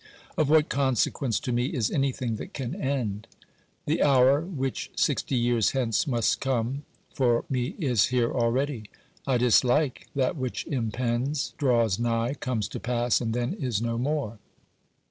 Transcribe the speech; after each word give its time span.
Of 0.35 0.49
what 0.49 0.67
consequence 0.67 1.39
to 1.41 1.51
me 1.51 1.67
is 1.67 1.91
anything 1.91 2.37
that 2.37 2.55
can 2.55 2.73
end? 2.73 3.27
The 3.85 4.01
hour 4.01 4.41
which 4.41 4.89
sixty 4.95 5.35
years 5.35 5.73
hence 5.73 6.07
must 6.07 6.41
come, 6.41 6.85
for 7.13 7.45
me 7.51 7.75
is 7.77 8.07
here 8.07 8.33
already. 8.33 8.89
I 9.27 9.37
dislike 9.37 10.07
that 10.15 10.35
which 10.35 10.65
impends, 10.65 11.53
draws 11.59 11.99
nigh, 11.99 12.33
comes 12.33 12.67
to 12.69 12.79
pass, 12.79 13.21
and 13.21 13.31
then 13.35 13.53
is 13.53 13.79
no 13.79 13.99
more. 13.99 14.39